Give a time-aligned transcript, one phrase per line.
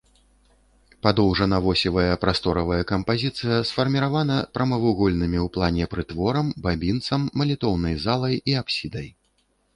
[1.07, 9.07] Падоўжана-восевая прасторавая кампазіцыя сфарміравана прамавугольнымі ў плане прытворам, бабінцам, малітоўнай залай і апсідай.